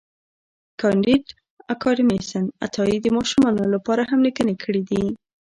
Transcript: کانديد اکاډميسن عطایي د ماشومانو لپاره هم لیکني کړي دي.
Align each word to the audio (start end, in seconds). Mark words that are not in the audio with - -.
کانديد 0.81 1.23
اکاډميسن 1.73 2.45
عطایي 2.65 2.97
د 3.01 3.07
ماشومانو 3.17 3.63
لپاره 3.73 4.01
هم 4.09 4.19
لیکني 4.27 4.55
کړي 4.63 4.81
دي. 4.89 5.03